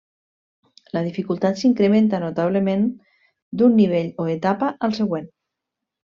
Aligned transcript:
La 0.97 1.03
dificultat 1.07 1.59
s'incrementa 1.59 2.21
notablement 2.23 2.89
d'un 3.61 3.77
nivell 3.83 4.11
o 4.25 4.27
etapa 4.39 4.73
al 4.89 4.99
següent. 5.03 5.31